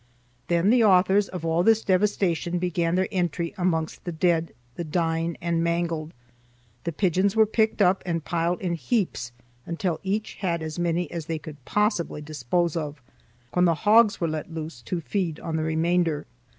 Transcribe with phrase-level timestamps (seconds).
[0.47, 5.37] "Then the authors of all this devastation began their entry amongst the dead, the dying
[5.41, 6.11] and mangled.
[6.85, 9.31] The pigeons were picked up and piled in heaps
[9.63, 12.99] until each had as many as they could possible dispose of,
[13.53, 16.25] when the hogs were let loose to feed on the remainder.